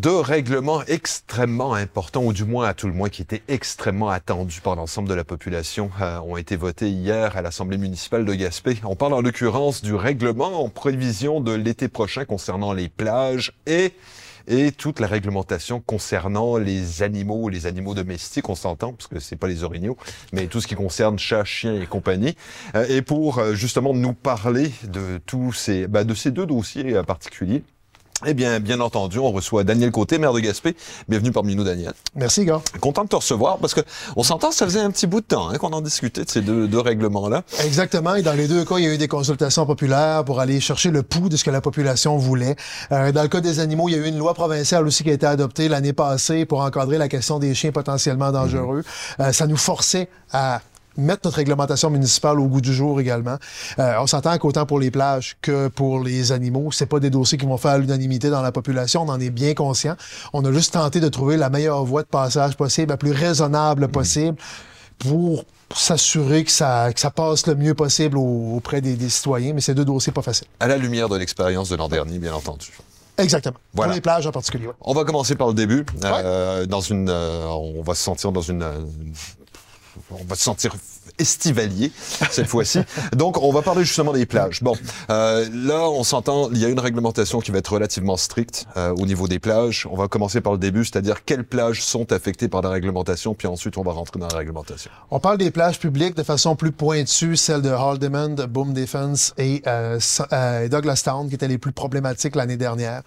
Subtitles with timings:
[0.00, 4.62] Deux règlements extrêmement importants, ou du moins à tout le moins qui étaient extrêmement attendus
[4.62, 8.78] par l'ensemble de la population, euh, ont été votés hier à l'Assemblée municipale de Gaspé.
[8.84, 13.92] On parle en l'occurrence du règlement en prévision de l'été prochain concernant les plages et
[14.48, 19.36] et toute la réglementation concernant les animaux, les animaux domestiques, on s'entend, parce que c'est
[19.36, 19.98] pas les orignaux,
[20.32, 22.36] mais tout ce qui concerne chats, chiens et compagnie.
[22.74, 27.02] Euh, et pour euh, justement nous parler de tous ces, bah, de ces deux dossiers
[27.06, 27.62] particuliers,
[28.26, 30.76] eh bien, bien entendu, on reçoit Daniel Côté, maire de Gaspé.
[31.08, 31.92] Bienvenue parmi nous, Daniel.
[32.14, 32.60] Merci, gars.
[32.80, 33.80] Content de te recevoir parce que
[34.16, 36.42] on s'entend, ça faisait un petit bout de temps hein, qu'on en discutait de ces
[36.42, 37.44] deux, deux règlements-là.
[37.64, 38.14] Exactement.
[38.14, 40.90] Et dans les deux cas, il y a eu des consultations populaires pour aller chercher
[40.90, 42.56] le pouls de ce que la population voulait.
[42.92, 45.10] Euh, dans le cas des animaux, il y a eu une loi provinciale aussi qui
[45.10, 48.82] a été adoptée l'année passée pour encadrer la question des chiens potentiellement dangereux.
[49.18, 49.26] Mhm.
[49.26, 50.60] Euh, ça nous forçait à
[50.96, 53.36] mettre notre réglementation municipale au goût du jour également.
[53.78, 57.38] Euh, on s'entend qu'autant pour les plages que pour les animaux, c'est pas des dossiers
[57.38, 59.02] qui vont faire l'unanimité dans la population.
[59.02, 59.96] On en est bien conscient.
[60.32, 63.88] On a juste tenté de trouver la meilleure voie de passage possible, la plus raisonnable
[63.88, 64.36] possible
[64.98, 69.52] pour s'assurer que ça, que ça passe le mieux possible auprès des, citoyens.
[69.54, 70.48] Mais c'est deux dossiers pas faciles.
[70.58, 72.70] À la lumière de l'expérience de l'an dernier, bien entendu.
[73.18, 73.56] Exactement.
[73.74, 74.68] Pour les plages en particulier.
[74.80, 75.84] On va commencer par le début.
[76.04, 78.64] Euh, dans une, euh, on va se sentir dans une
[80.10, 80.74] on va se sentir
[81.18, 81.92] estivalier
[82.30, 82.80] cette fois-ci.
[83.14, 84.62] Donc, on va parler justement des plages.
[84.62, 84.74] Bon,
[85.10, 88.94] euh, là, on s'entend, il y a une réglementation qui va être relativement stricte euh,
[88.98, 89.86] au niveau des plages.
[89.90, 93.48] On va commencer par le début, c'est-à-dire quelles plages sont affectées par la réglementation, puis
[93.48, 94.90] ensuite, on va rentrer dans la réglementation.
[95.10, 99.62] On parle des plages publiques de façon plus pointue, celles de Haldimand, Boom Defense et
[99.66, 99.98] euh,
[100.32, 103.02] euh, Douglas Town, qui étaient les plus problématiques l'année dernière.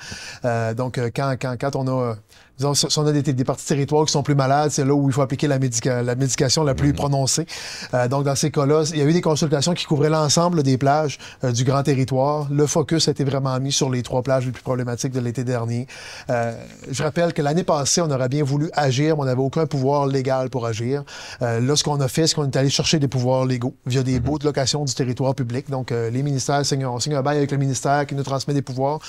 [0.46, 2.16] Euh, donc, quand, quand, quand on a
[2.58, 5.10] Disons, si on a des, des, parties territoires qui sont plus malades, c'est là où
[5.10, 6.96] il faut appliquer la, la médication la plus mhm.
[6.96, 7.46] prononcée.
[7.94, 10.78] Euh, donc, dans ces cas-là, il y a eu des consultations qui couvraient l'ensemble des
[10.78, 12.48] plages euh, du grand territoire.
[12.52, 15.44] Le focus a été vraiment mis sur les trois plages les plus problématiques de l'été
[15.44, 15.88] dernier.
[16.30, 16.54] Euh,
[16.90, 20.08] je rappelle que l'année passée, on aurait bien voulu agir, mais on n'avait aucun pouvoir
[20.08, 21.04] légal pour agir.
[21.42, 24.04] Euh, là, ce qu'on a fait, c'est qu'on est allé chercher des pouvoirs légaux via
[24.04, 25.70] des baux de location du territoire public.
[25.70, 28.54] Donc, euh, les ministères signent, on signe un bail avec le ministère qui nous transmet
[28.54, 29.00] des pouvoirs.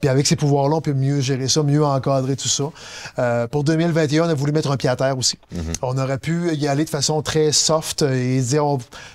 [0.00, 2.64] Puis avec ces pouvoirs-là, on peut mieux gérer ça, mieux encadrer tout ça.
[3.18, 5.38] Euh, pour 2021, on a voulu mettre un pied à terre aussi.
[5.52, 5.72] Mhm.
[5.82, 8.64] On aurait pu y aller de façon très soft et dire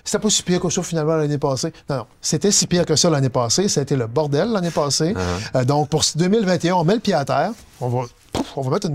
[0.04, 1.74] c'était pas si pire que ça finalement l'année passée.
[1.90, 3.68] Non, non, c'était si pire que ça l'année passée.
[3.68, 5.14] Ça a été le bordel l'année passée.
[5.14, 5.58] Uh-huh.
[5.58, 7.52] Euh, donc pour 2021, on met le pied à terre.
[7.82, 8.06] On va,
[8.56, 8.90] on va mettre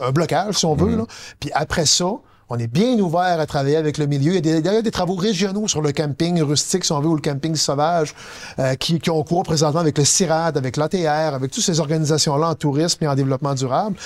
[0.00, 0.90] un blocage si on veut.
[0.90, 0.98] Mhm.
[0.98, 1.04] Là.
[1.40, 2.06] Puis après ça,
[2.48, 4.36] on est bien ouvert à travailler avec le milieu.
[4.36, 7.16] Il y a d'ailleurs des, travaux régionaux sur le camping rustique, si on veut, ou
[7.16, 8.14] le camping sauvage,
[8.58, 12.50] euh, qui, qui, ont cours présentement avec le CIRAD, avec l'ATR, avec toutes ces organisations-là
[12.50, 13.96] en tourisme et en développement durable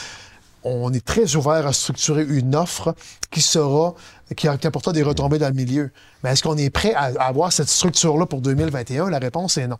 [0.65, 2.95] on est très ouvert à structurer une offre
[3.31, 3.95] qui sera,
[4.37, 5.91] qui, apportera des retombées dans le milieu.
[6.23, 9.11] Mais est-ce qu'on est prêt à, avoir cette structure-là pour 2021?
[9.11, 9.79] La réponse est non.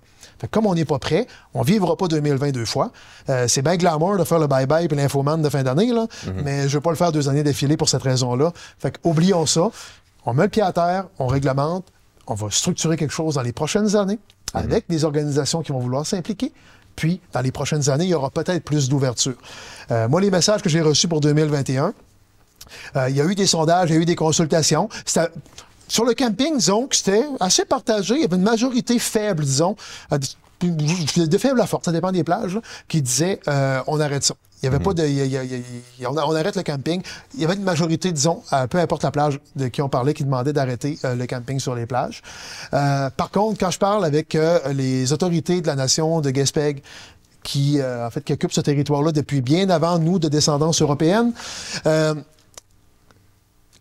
[0.51, 2.93] comme on n'est pas prêt, on vivra pas 2020 deux fois.
[3.29, 6.43] Euh, c'est bien glamour de faire le bye-bye et l'infoman de fin d'année, là, mm-hmm.
[6.45, 8.53] mais je veux pas le faire deux années d'affilée pour cette raison-là.
[8.79, 9.71] Fait oublions ça.
[10.25, 11.87] On met le pied à terre, on réglemente,
[12.27, 14.19] on va structurer quelque chose dans les prochaines années
[14.55, 16.53] avec des organisations qui vont vouloir s'impliquer.
[17.01, 19.37] Puis, dans les prochaines années, il y aura peut-être plus d'ouverture.
[19.91, 21.95] Euh, moi, les messages que j'ai reçus pour 2021,
[22.95, 24.91] euh, il y a eu des sondages, il y a eu des consultations.
[25.89, 28.17] Sur le camping, disons que c'était assez partagé.
[28.17, 29.77] Il y avait une majorité faible, disons,
[30.13, 30.19] euh,
[30.67, 33.41] de faible à forte, ça dépend des plages, qui disait
[33.87, 34.35] on arrête ça.
[34.63, 35.03] Il y avait pas de.
[36.07, 37.01] on, arrête le camping.
[37.35, 40.23] Il y avait une majorité, disons, peu importe la plage de qui on parlait, qui
[40.23, 42.23] demandait d'arrêter le camping sur les plages.
[42.71, 44.37] par contre, quand je parle avec
[44.75, 46.83] les autorités de la nation de Gaspeg,
[47.43, 51.33] qui, euh, en fait, qui occupe ce territoire-là depuis bien avant nous de descendance européenne.
[51.87, 52.15] Euh,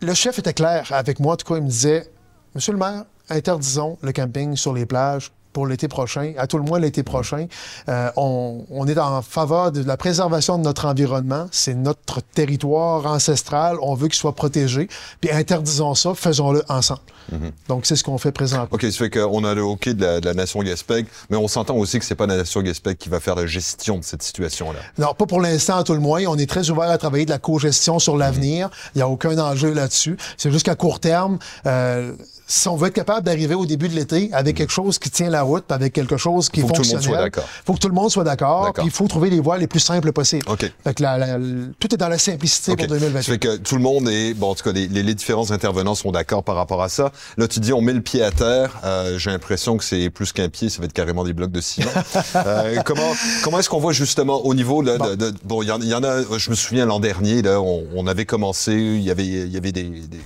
[0.01, 2.09] le chef était clair avec moi, en tout cas, il me disait
[2.55, 6.63] Monsieur le maire, interdisons le camping sur les plages pour l'été prochain, à tout le
[6.63, 7.47] moins l'été prochain.
[7.87, 11.47] Euh, on, on, est en faveur de la préservation de notre environnement.
[11.51, 13.77] C'est notre territoire ancestral.
[13.81, 14.87] On veut qu'il soit protégé.
[15.21, 17.01] Puis interdisons ça, faisons-le ensemble.
[17.31, 17.51] Mhm.
[17.67, 18.67] Donc, c'est ce qu'on fait présentement.
[18.71, 21.47] OK, ça fait qu'on a le hockey de la, de la nation Gaspeg, mais on
[21.47, 24.23] s'entend aussi que c'est pas la nation Gaspeg qui va faire la gestion de cette
[24.23, 24.79] situation-là.
[24.97, 26.23] Non, pas pour l'instant, à tout le moins.
[26.27, 28.67] On est très ouvert à travailler de la co-gestion sur l'avenir.
[28.67, 28.73] Mhm.
[28.95, 30.17] Il n'y a aucun enjeu là-dessus.
[30.37, 32.13] C'est juste qu'à court terme, euh,
[32.49, 35.29] si on veut être capable d'arriver au début de l'été avec quelque chose qui tient
[35.29, 38.23] la route, avec quelque chose qui est fonctionnel, il faut que tout le monde soit
[38.23, 38.73] d'accord.
[38.73, 40.43] Puis il faut trouver les voies les plus simples possibles.
[40.57, 43.21] Fait que tout est dans la simplicité pour 2021.
[43.21, 45.93] Ça fait que tout le monde est, bon, en tout cas, les, les différents intervenants
[45.93, 47.11] sont d'accord par rapport à ça.
[47.37, 48.79] Là, tu dis, on met le pied à terre.
[48.83, 51.61] Euh, J'ai l'impression que c'est plus qu'un pied, ça va être carrément des blocs de
[51.61, 51.91] ciment.
[52.35, 53.13] euh, comment
[53.43, 55.15] comment est-ce qu'on voit justement au niveau là, bon.
[55.15, 56.23] de, bon, il y, y, en a.
[56.37, 59.57] Je me souviens l'an dernier, là, on, on, avait commencé, il y avait il y
[59.57, 60.19] avait des, des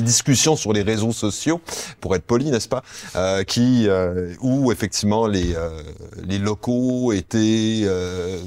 [0.00, 1.60] discussions sur les réseaux sociaux,
[2.00, 2.82] pour être poli, n'est-ce pas,
[3.16, 5.54] euh, qui euh, où effectivement les
[6.26, 7.86] les locaux étaient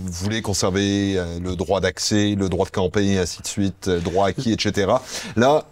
[0.05, 4.93] voulaient conserver le droit d'accès, le droit de camper, ainsi de suite, droit acquis, etc.
[5.35, 5.65] Là,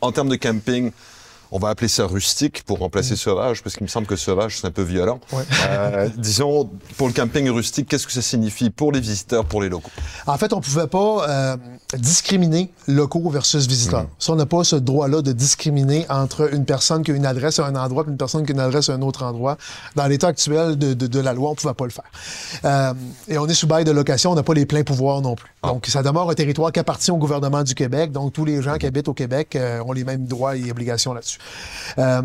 [0.00, 0.92] en termes de camping,
[1.50, 3.18] on va appeler ça rustique pour remplacer mm.
[3.18, 5.20] sauvage, parce qu'il me semble que sauvage, c'est un peu violent.
[5.68, 9.68] Euh, disons, pour le camping rustique, qu'est-ce que ça signifie pour les visiteurs, pour les
[9.68, 9.90] locaux?
[10.26, 11.56] En fait, on pouvait pas euh,
[11.96, 14.04] discriminer locaux versus visiteurs.
[14.04, 14.08] Mm.
[14.18, 17.58] Ça, on n'a pas ce droit-là de discriminer entre une personne qui a une adresse
[17.58, 19.56] à un endroit et une personne qui a une adresse à un autre endroit.
[19.96, 22.04] Dans l'état actuel de, la loi, on pouvait pas le faire.
[22.64, 22.94] Euh,
[23.28, 25.52] et on est sous bail de location, on n'a pas les pleins pouvoirs non plus.
[25.62, 25.68] Ah.
[25.68, 28.12] Donc, ça demeure un territoire qui appartient au gouvernement du Québec.
[28.12, 31.37] Donc, tous les gens qui habitent au Québec ont les mêmes droits et obligations là-dessus.
[31.98, 32.22] Euh,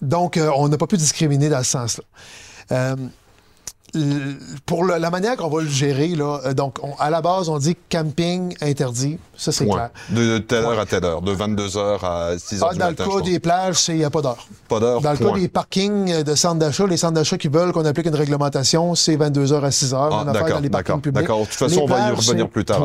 [0.00, 2.96] donc, euh, on n'a pas pu discriminer dans ce sens-là.
[3.96, 4.34] Euh,
[4.66, 7.76] pour la manière qu'on va le gérer, là, euh, donc à la base, on dit
[7.90, 9.18] camping interdit.
[9.36, 9.90] Ça, c'est clair.
[10.10, 13.04] De, telle heure à telle heure, de 22h à 6h ah, du dans matin.
[13.04, 14.46] Dans le cas des plages, il n'y a pas d'heure.
[14.68, 15.00] Pas d'heure.
[15.00, 18.06] Dans le cas des parkings de centres d'achat, les centres d'achat qui veulent qu'on applique
[18.06, 19.94] une réglementation, c'est 22h à 6h.
[19.94, 21.00] Ah, d'accord, d'accord.
[21.12, 21.40] D'accord.
[21.40, 22.82] De toute façon, on va y revenir plus tard.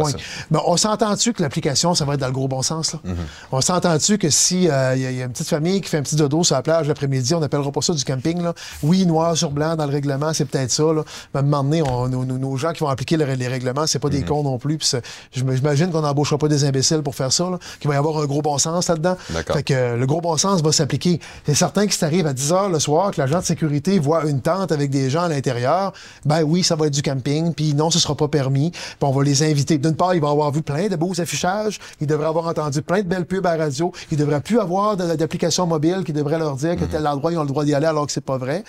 [0.50, 2.94] Mais on s'entend-tu que l'application, ça va être dans le gros bon sens?
[2.94, 3.00] Là?
[3.06, 3.16] Mm-hmm.
[3.52, 6.16] On s'entend-tu que si euh, il y, a une petite famille qui fait un petit
[6.16, 8.42] dodo sur la plage l'après-midi, on n'appellera pas ça du camping?
[8.42, 8.54] Là?
[8.84, 10.84] Oui, noir sur blanc dans le règlement, c'est peut-être ça.
[10.84, 11.01] Là.
[11.34, 14.26] Mais nos, gens qui vont appliquer les, règlements, c'est pas des mhm.
[14.26, 14.96] cons non plus.
[15.32, 17.50] J'imagine qu'on n'embauchera pas des imbéciles pour faire ça,
[17.80, 19.18] qu'il va y avoir un gros bon sens là-dedans.
[19.54, 21.20] Fait que le gros bon sens va s'appliquer.
[21.46, 24.26] C'est certain que si arrive à 10 h le soir, que l'agent de sécurité voit
[24.26, 25.94] une tente avec des gens à l'intérieur,
[26.26, 28.72] ben oui, ça va être du camping, puis non, ce sera pas permis.
[28.72, 29.78] Puis on va les inviter.
[29.78, 33.00] D'une part, ils vont avoir vu plein de beaux affichages, ils devraient avoir entendu plein
[33.00, 36.56] de belles pubs à la radio, ils devraient plus avoir d'application mobile qui devrait leur
[36.56, 36.90] dire que mhm.
[36.90, 38.64] tel endroit, ils ont le droit d'y aller alors que c'est pas vrai.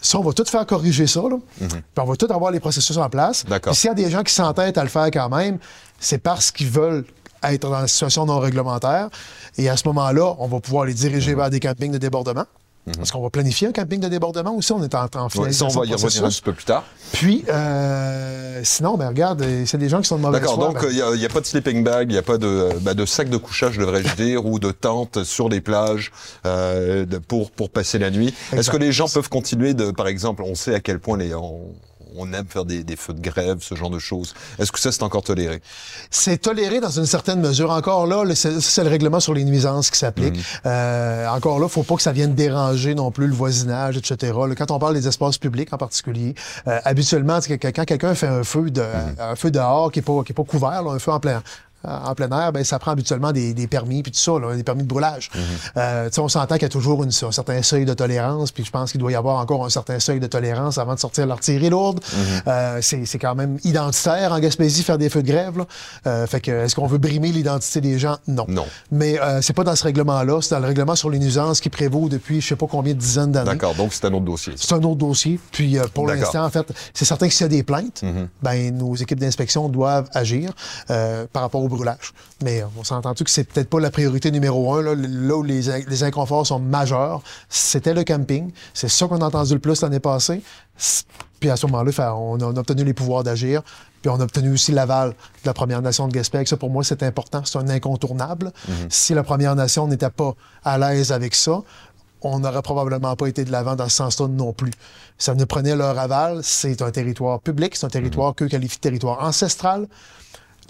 [0.00, 1.36] Ça, on va tout faire corriger ça, là.
[1.60, 1.68] Mhm.
[1.68, 3.44] Puis on va tout avoir les processus en place.
[3.44, 5.58] Puis s'il y a des gens qui s'entêtent à le faire quand même,
[5.98, 7.04] c'est parce qu'ils veulent
[7.42, 9.08] être dans la situation non réglementaire.
[9.56, 11.38] Et à ce moment-là, on va pouvoir les diriger mhm.
[11.38, 12.46] vers des campings de débordement.
[12.86, 13.02] Mhm.
[13.02, 14.72] Est-ce qu'on va planifier un camping de débordement aussi?
[14.72, 16.84] On est en, train de ça, on va y revenir un petit peu plus tard.
[17.12, 20.98] Puis, euh, sinon, ben, regarde, c'est des gens qui sont de mauvaise D'accord, donc il
[20.98, 23.28] ben n'y a, pas de sleeping bag, il n'y a pas de, ben, de sac
[23.28, 26.10] de couchage, devrais-je dire, ou de tente sur les plages
[26.46, 28.34] euh, pour, pour passer la nuit.
[28.52, 31.34] Est-ce que les gens peuvent continuer de, par exemple, on sait à quel point les,
[31.34, 31.60] on
[32.32, 34.34] aime faire des, feux de grève, ce genre de choses.
[34.58, 35.60] Est-ce que ça, c'est encore toléré?
[36.10, 37.70] C'est toléré dans une certaine mesure.
[37.70, 40.36] Encore là, c'est le règlement sur les nuisances qui s'applique.
[40.36, 40.42] Mhm.
[40.66, 44.32] Euh, encore là, faut pas que ça vienne déranger non plus le voisinage, etc.
[44.56, 46.34] quand on parle des espaces publics en particulier,
[46.66, 49.16] euh, habituellement, quand quelqu'un fait un feu de, mhm.
[49.18, 51.42] un feu dehors qui est pas, qui est pas couvert, un feu en plein,
[51.84, 54.88] en plein air, ben, ça prend habituellement des, permis puis tout ça, des permis de
[54.88, 55.30] brûlage.
[55.34, 55.40] Mhm.
[55.76, 58.70] Euh, on s'entend qu'il y a toujours une, un certain seuil de tolérance, puis je
[58.70, 61.70] pense qu'il doit y avoir encore un certain seuil de tolérance avant de sortir l'artillerie
[61.70, 62.00] lourde.
[62.12, 62.42] Mhm.
[62.46, 65.58] euh, c'est quand même identitaire en Gaspésie faire des feux de grève.
[65.58, 65.66] Là.
[66.06, 68.16] Euh, fait que est-ce qu'on veut brimer l'identité des gens?
[68.26, 68.46] Non.
[68.48, 68.66] Non.
[68.90, 71.70] Mais euh, c'est pas dans ce règlement-là, c'est dans le règlement sur les nuisances qui
[71.70, 73.50] prévaut depuis je sais pas combien de dizaines d'années.
[73.50, 74.52] D'accord, donc c'est un autre dossier.
[74.56, 75.38] C'est un autre dossier.
[75.52, 78.28] Puis pour l'instant, en fait, c'est certain que s'il y a des plaintes, mhm.
[78.42, 80.52] ben nos équipes d'inspection doivent agir
[80.86, 82.12] par rapport au brûlage.
[82.42, 86.46] Mais on s'entend-tu que c'est peut-être pas la priorité numéro un, là, où les, inconforts
[86.46, 88.50] sont majeurs, c'était le camping.
[88.74, 90.42] C'est ça qu'on a entendu le plus l'année passée.
[91.40, 93.62] Puis à ce moment-là, on a obtenu les pouvoirs d'agir.
[94.02, 95.14] Puis on a obtenu aussi l'aval de
[95.46, 96.44] la Première Nation de Gaspé.
[96.46, 97.42] Ça, pour moi, c'est important.
[97.44, 98.52] C'est un incontournable.
[98.68, 98.86] Mm-hmm.
[98.88, 100.34] Si la Première Nation n'était pas
[100.64, 101.60] à l'aise avec ça,
[102.22, 104.72] on n'aurait probablement pas été de l'avant dans ce sens-là non plus.
[105.18, 106.40] Ça ne prenait leur aval.
[106.42, 108.36] C'est un territoire public, c'est un territoire mm-hmm.
[108.36, 109.86] qu'eux qualifient de territoire ancestral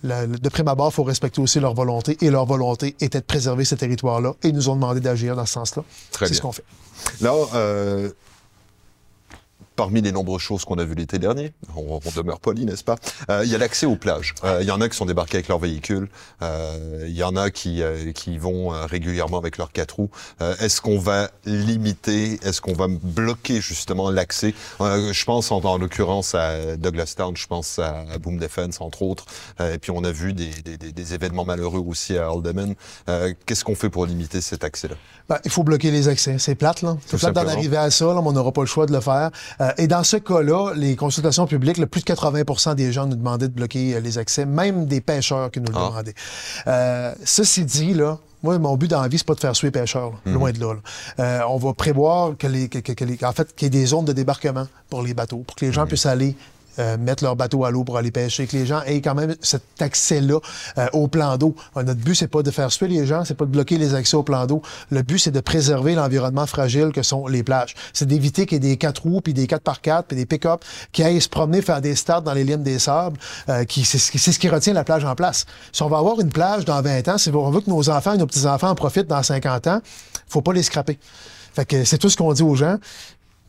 [0.03, 2.17] de prime abord, il faut respecter aussi leur volonté.
[2.21, 4.35] Et leur volonté était de préserver ce territoire-là.
[4.43, 5.85] Et ils nous ont demandé d'agir dans ce sens-là.
[6.19, 6.65] C'est ce qu'on fait.
[7.21, 8.11] Là, euh,
[9.81, 12.97] parmi les nombreuses choses qu'on a vues l'été dernier, on, demeure poli, n'est-ce pas
[13.31, 14.35] euh, Il y a l'accès aux plages.
[14.45, 16.11] Euh, il y en a qui sont débarqués avec leur véhicule.
[16.43, 17.83] Euh, il y en a qui,
[18.15, 20.11] qui vont régulièrement avec leurs quatre roues.
[20.61, 24.53] Est-ce qu'on va limiter Est-ce qu'on va bloquer justement l'accès?
[24.81, 29.25] Je pense en, l'occurrence à Douglas Town, je pense à, Boom Defense entre autres.
[29.61, 32.75] et puis on a vu des, des, des événements malheureux aussi à Alderman.
[33.47, 34.97] Qu'est-ce qu'on fait pour limiter cet accès-là?
[35.31, 36.37] Ben, Il faut bloquer les accès.
[36.39, 36.97] C'est plate, là.
[37.07, 39.01] C'est plate d'en arriver à ça, là, mais on n'aura pas le choix de le
[39.01, 39.31] faire.
[39.61, 43.17] Euh, et dans ce cas-là, les consultations publiques, le plus de 80% des gens nous
[43.17, 45.89] demandaient de bloquer euh, les accès, même des pêcheurs qui nous le ah.
[45.89, 46.15] demandaient.
[46.67, 49.69] Euh, ceci dit, là, moi, mon but dans la vie, c'est pas de faire suer
[49.69, 50.35] les pêcheurs, mhm.
[50.35, 50.75] loin de là.
[51.19, 54.05] Euh, on va prévoir que les, que, que, en fait, qu'il y ait des zones
[54.05, 55.89] de débarquement pour les bateaux, pour que les gens mhm.
[55.89, 56.37] puissent aller
[56.81, 59.37] euh, mettre leur bateau à l'eau pour aller pêcher, que les gens aient quand même
[59.41, 60.39] cet accès-là
[60.79, 61.55] euh, au plan d'eau.
[61.77, 63.95] Euh, notre but, c'est pas de faire suer les gens, c'est pas de bloquer les
[63.95, 64.63] accès au plan d'eau.
[64.91, 67.75] Le but, c'est de préserver l'environnement fragile que sont les plages.
[67.93, 70.27] C'est d'éviter qu'il y ait des quatre roues, puis des 4 par 4 puis des
[70.27, 73.19] pick-up qui aillent se promener, faire des starts dans les limes des sables.
[73.69, 75.45] qui, c'est, ce qui retient la plage en place.
[75.73, 78.15] Si on va avoir une plage dans 20 ans, si on veut que nos enfants
[78.15, 79.81] et nos petits-enfants en profitent dans 50 ans,
[80.29, 80.99] faut pas les scraper.
[81.55, 82.77] Fait que c'est tout ce qu'on dit aux gens.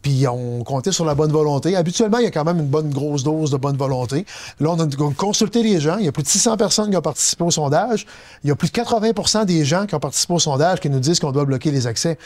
[0.01, 1.75] Puis on comptait sur la bonne volonté.
[1.75, 4.25] Habituellement, il y a quand même une bonne grosse dose de bonne volonté.
[4.59, 5.97] Là, on a consulté les gens.
[5.97, 8.05] Il y a plus de 600 personnes qui ont participé au sondage.
[8.43, 10.99] Il y a plus de 80% des gens qui ont participé au sondage qui nous
[10.99, 12.17] disent qu'on doit bloquer les accès.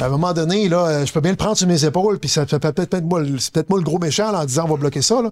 [0.00, 2.28] À un moment donné, là, euh, je peux bien le prendre sur mes épaules, puis
[2.28, 5.02] ça peut peut-être moi, c'est peut-être moi le gros méchant en disant on va bloquer
[5.02, 5.22] ça.
[5.22, 5.30] Là.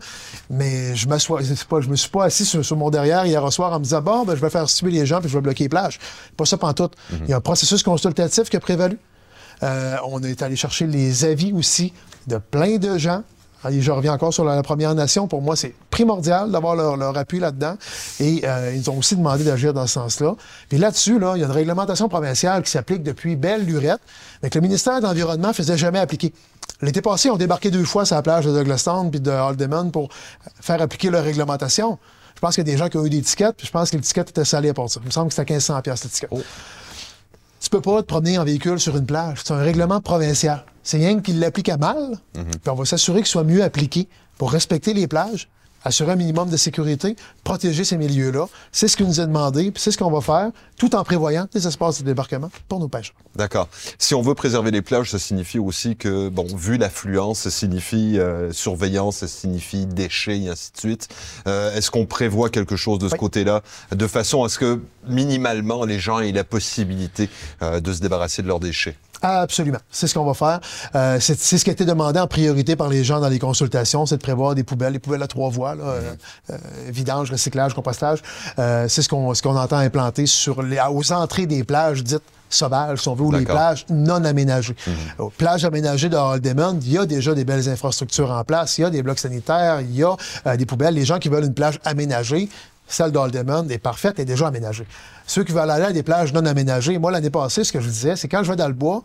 [0.48, 3.78] Mais je m'assois, pas, je me suis pas assis sur, mon derrière hier soir en
[3.78, 5.68] me disant bon, ben, je vais faire suivre les gens puis je vais bloquer les
[5.68, 5.98] plages.
[6.36, 6.92] Pas ça pantoute.
[6.92, 7.16] tout.
[7.24, 8.98] Il y a un processus consultatif qui a prévalu.
[9.62, 11.92] Euh, on est allé chercher les avis aussi
[12.26, 13.22] de plein de gens.
[13.68, 15.26] je reviens encore sur la Première Nation.
[15.26, 17.76] Pour moi, c'est primordial d'avoir leur, appui là-dedans.
[18.20, 20.34] Et euh, ils ont aussi demandé d'agir dans ce sens-là.
[20.68, 24.00] Puis là-dessus, là, il y a une réglementation provinciale qui s'applique depuis belle lurette,
[24.42, 26.32] mais que le ministère de l'Environnement ne faisait jamais appliquer.
[26.82, 30.08] L'été passé, on débarqué deux fois sur la plage de Douglastown puis de Haldeman pour
[30.60, 31.98] faire appliquer leur réglementation.
[32.40, 33.90] Je pense qu'il y a des gens qui ont eu des tickets, puis je pense
[33.90, 34.98] que l'étiquette était salée pour ça.
[35.02, 36.30] Il me semble que c'était 1500 l'étiquette.
[36.32, 36.40] Oh.
[37.70, 39.42] Tu peux pas te promener en véhicule sur une plage.
[39.44, 40.64] C'est un règlement provincial.
[40.82, 42.46] C'est rien qu'il l'applique à mal, mhm.
[42.50, 44.08] puis on va s'assurer qu'il soit mieux appliqué
[44.38, 45.48] pour respecter les plages,
[45.84, 48.46] assurer un minimum de sécurité, protéger ces milieux-là.
[48.72, 51.46] C'est ce qu'il nous a demandé, puis c'est ce qu'on va faire, tout en prévoyant
[51.52, 53.16] des espaces de débarquement pour nos pêcheurs.
[53.36, 53.68] D'accord.
[53.98, 58.18] Si on veut préserver les plages, ça signifie aussi que, bon, vu l'affluence, ça signifie
[58.18, 61.08] euh, surveillance, ça signifie déchets, et ainsi de suite.
[61.46, 65.84] Euh, est-ce qu'on prévoit quelque chose de ce côté-là, de façon à ce que, minimalement,
[65.84, 67.28] les gens aient la possibilité
[67.62, 68.96] euh, de se débarrasser de leurs déchets?
[69.22, 69.78] Absolument.
[69.90, 70.60] C'est ce qu'on va faire.
[70.94, 74.06] Euh, c'est ce qui a été demandé en priorité par les gens dans les consultations,
[74.06, 76.14] c'est de prévoir des poubelles, des poubelles à trois voies, là, euh,
[76.50, 76.56] euh,
[76.88, 78.22] vidange, recyclage, compostage.
[78.56, 83.00] c'est ce qu'on ce qu'on entend implanter sur les, aux entrées des plages dites sauvages,
[83.00, 84.74] si on veut, ou les plages non aménagées.
[84.86, 88.82] Mm plages aménagées de Haldeman, il y a déjà des belles infrastructures en place, il
[88.82, 90.94] y a des blocs sanitaires, il y a des poubelles.
[90.94, 92.48] Les gens qui veulent une plage aménagée,
[92.90, 94.86] celle d'Haldeman est parfaite, est déjà aménagée.
[95.26, 97.88] Ceux qui veulent aller à des plages non aménagées, moi, l'année passée, ce que je
[97.88, 99.02] disais, c'est quand je vais dans le bois,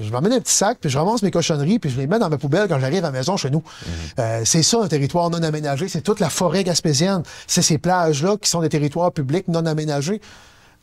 [0.00, 2.28] je m'amène un petit sac, puis je ramasse mes cochonneries, puis je les mets dans
[2.28, 3.58] ma poubelle quand j'arrive à la maison chez nous.
[3.62, 3.92] Mhm.
[4.18, 5.88] Euh, c'est ça, un territoire non aménagé.
[5.88, 7.22] C'est toute la forêt gaspésienne.
[7.46, 10.20] C'est ces plages-là qui sont des territoires publics non aménagés.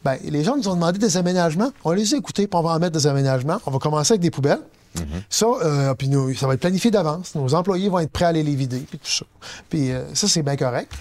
[0.04, 1.72] Ben, les gens nous ont demandé des aménagements.
[1.84, 3.60] On les a écoutés, puis on va en mettre des aménagements.
[3.66, 4.62] On va commencer avec des poubelles.
[5.00, 5.22] Mhm.
[5.30, 7.36] Ça, euh, puis nous, ça va être planifié d'avance.
[7.36, 9.26] Nos employés vont être prêts à aller les vider, puis tout ça.
[9.70, 10.92] Puis euh, ça, c'est bien correct.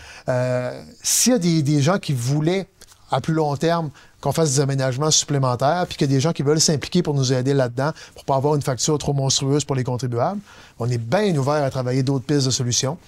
[1.02, 2.68] S'il y a des, des gens qui voulaient
[3.10, 3.90] à plus long terme
[4.20, 7.14] qu'on fasse des aménagements supplémentaires, puis qu'il y a des gens qui veulent s'impliquer pour
[7.14, 10.40] nous aider là-dedans, pour pas avoir une facture trop monstrueuse pour les contribuables.
[10.78, 12.98] On est bien ouvert à travailler d'autres pistes de solutions.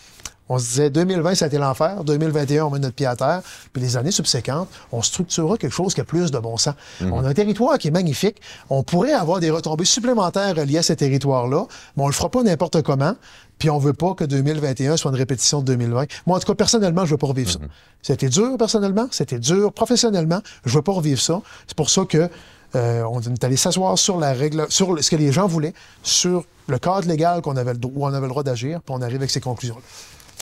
[0.50, 2.02] On se disait 2020, ça a été l'enfer.
[2.02, 3.40] 2021, on met notre pied à terre.
[3.73, 6.75] Puis les années subséquentes, on structurera quelque chose qui a plus de bon sens.
[7.00, 7.12] Mhm.
[7.12, 8.42] On a un territoire qui est magnifique.
[8.69, 11.66] On pourrait avoir des retombées supplémentaires liées à ce territoire-là,
[11.97, 13.14] mais on le fera pas n'importe comment.
[13.61, 16.07] Puis on veut pas que 2021 soit une répétition de 2020.
[16.26, 17.61] Moi, en tout cas, personnellement, je veux pas revivre ça.
[17.61, 17.69] Mhm.
[18.02, 20.40] C'était dur personnellement, c'était dur professionnellement.
[20.64, 21.40] Je veux pas revivre ça.
[21.69, 22.28] C'est pour ça que
[22.75, 26.45] euh, on est allé s'asseoir sur la règle, sur ce que les gens voulaient, sur
[26.66, 29.02] le cadre légal qu'on avait le droit, où on avait le droit d'agir, puis on
[29.02, 29.83] arrive avec ces conclusions-là.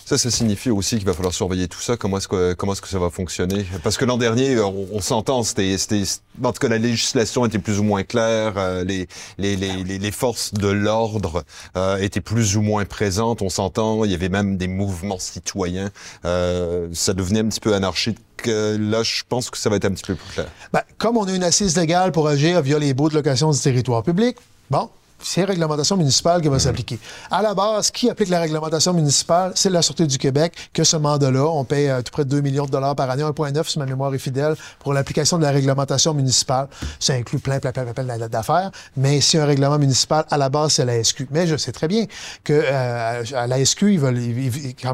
[0.08, 1.98] Ça, ça signifie aussi qu'il va falloir surveiller tout ça.
[1.98, 3.66] Comment est-ce que, comment est-ce que ça va fonctionner?
[3.82, 6.02] Parce que l'an dernier, on, s'entend, c'était, c'était,
[6.42, 10.10] en tout cas, la législation était plus ou moins claire, euh, les, les, les, les,
[10.10, 11.44] forces de l'ordre
[11.76, 15.90] euh, étaient plus ou moins présentes, on s'entend, il y avait même des mouvements citoyens.
[16.24, 19.90] Euh, ça devenait un petit peu anarchique là, je pense que ça va être un
[19.90, 20.46] petit peu plus clair.
[20.72, 23.58] Ben, comme on a une assise légale pour agir via les baux de location du
[23.58, 24.38] territoire public,
[24.70, 24.88] bon,
[25.20, 26.98] c'est la réglementation municipale qui va s'appliquer.
[27.30, 29.52] À la base, qui applique la réglementation municipale?
[29.54, 31.44] C'est la Sûreté du Québec que ce mandat-là.
[31.44, 33.86] On paye à tout près de 2 millions de dollars par année, 1,9 si ma
[33.86, 36.68] mémoire est fidèle, pour l'application de la réglementation municipale.
[37.00, 40.74] Ça inclut plein, plein, plein, plein d'affaires, mais si un règlement municipal, à la base,
[40.74, 41.26] c'est la SQ.
[41.30, 42.06] Mais je sais très bien
[42.44, 44.20] que euh, à la SQ, ils veulent,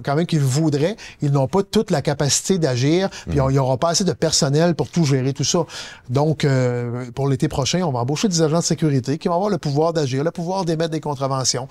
[0.03, 3.77] quand même qu'ils voudraient, ils n'ont pas toute la capacité d'agir, puis il n'y aura
[3.77, 5.65] pas assez de personnel pour tout gérer, tout ça.
[6.09, 9.51] Donc, euh, pour l'été prochain, on va embaucher des agents de sécurité qui vont avoir
[9.51, 11.69] le pouvoir d'agir le pouvoir d'émettre des contraventions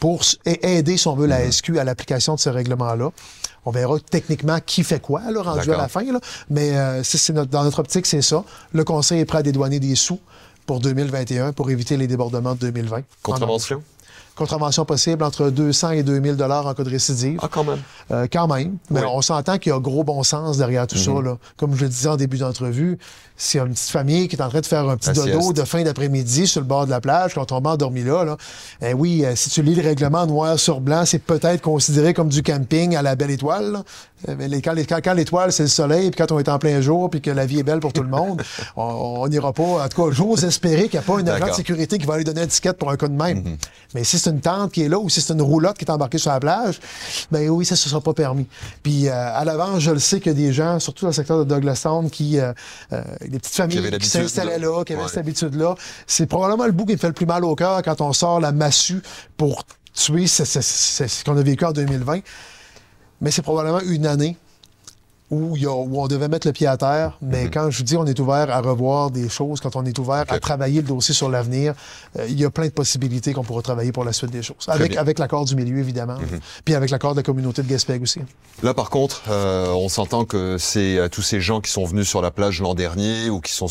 [0.00, 1.52] pour aider, si on veut, la mhm.
[1.52, 3.10] SQ à l'application de ce règlement-là.
[3.64, 6.02] On verra techniquement qui fait quoi, là, rendu à la fin.
[6.48, 8.44] Mais euh, c'est dans notre optique, c'est ça.
[8.72, 10.20] Le Conseil est prêt à dédouaner des sous
[10.66, 13.02] pour 2021 pour éviter les débordements de 2020.
[13.22, 13.82] Contravention?
[14.38, 17.38] Contravention possible entre 200 et 2000 dollars en cas de récidive.
[17.42, 17.80] Ah, quand même.
[18.10, 18.78] Euh, quand même.
[18.90, 21.10] Mais on s'entend qu'il y a gros bon sens derrière tout ça.
[21.10, 21.36] Là.
[21.56, 22.98] Comme je le disais en début d'entrevue,
[23.36, 25.82] c'est une petite famille qui est en train de faire un petit dodo de fin
[25.82, 28.24] d'après-midi sur le bord de la plage quand on va endormi là.
[28.24, 28.36] là.
[28.82, 32.28] Eh oui, euh, si tu lis le règlement noir sur blanc, c'est peut-être considéré comme
[32.28, 33.72] du camping à la belle étoile.
[33.72, 33.84] Là.
[34.36, 37.08] Mais les, quand, quand, l'étoile, c'est le soleil, puis quand on est en plein jour,
[37.08, 38.42] puis que la vie est belle pour tout le monde,
[38.76, 39.84] on n'ira pas.
[39.84, 42.16] En tout cas, j'ose espérer qu'il n'y a pas une agent de sécurité qui va
[42.16, 43.40] lui donner un ticket pour un cas de même.
[43.40, 43.56] Mm-hmm.
[43.94, 45.90] Mais si c'est une tente qui est là ou si c'est une roulotte qui est
[45.90, 46.80] embarquée sur la plage,
[47.30, 48.46] ben oui, ça ne sera pas permis.
[48.82, 51.14] Puis euh, à l'avance, je le sais qu'il y a des gens, surtout dans le
[51.14, 52.52] secteur de Douglas Town, qui, euh,
[53.22, 55.74] des petites familles qui s'installaient là, qui avaient cette habitude-là.
[56.06, 58.40] C'est probablement le bout qui me fait le plus mal au cœur quand on sort
[58.40, 59.02] la massue
[59.36, 62.20] pour tuer ce qu'on a vécu en 2020
[63.20, 64.36] mais c'est probablement une année
[65.30, 67.18] où, on devait mettre le pied à terre.
[67.20, 67.50] Mais mhm.
[67.50, 70.40] quand je dis on est ouvert à revoir des choses, quand on est ouvert à
[70.40, 71.74] travailler le dossier sur l'avenir,
[72.18, 74.56] euh, il y a plein de possibilités qu'on pourra travailler pour la suite des choses.
[74.68, 76.18] Avec, avec l'accord du milieu, évidemment.
[76.18, 76.40] Mhm.
[76.64, 78.20] Puis avec l'accord de la communauté de Gaspé aussi.
[78.62, 82.08] Là, par contre, euh, on s'entend que c'est euh, tous ces gens qui sont venus
[82.08, 83.68] sur la plage l'an dernier ou qui sont,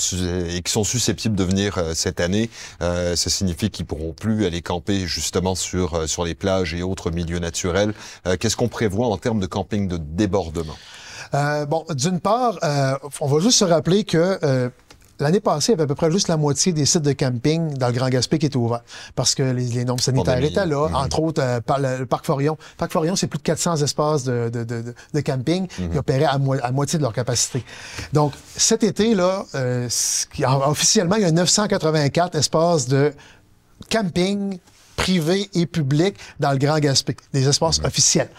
[0.50, 2.50] et qui sont susceptibles de venir cette année,
[2.80, 7.40] ça signifie qu'ils pourront plus aller camper justement sur, sur les plages et autres milieux
[7.40, 7.94] naturels.
[8.40, 10.76] Qu'est-ce qu'on prévoit en termes de camping de débordement?
[11.34, 14.70] Euh, bon, d'une part, euh, on va juste se rappeler que euh,
[15.20, 17.74] L'année passée, il y avait à peu près juste la moitié des sites de camping
[17.74, 18.84] dans le Grand Gaspé qui étaient ouverts
[19.16, 22.56] parce que les, les normes sanitaires étaient là, entre autres par le, Parc Forion.
[22.60, 25.98] Le Parc Forion, c'est plus de 400 espaces de, de, de, de camping qui mhm.
[25.98, 27.64] opéraient à, à, moitié de leur capacité.
[28.14, 29.46] Donc, cet été, là,
[30.68, 33.12] officiellement, il y a 984 espaces de
[33.90, 34.60] camping
[34.98, 38.30] privé et public dans le Grand Gaspé, des espaces officiels.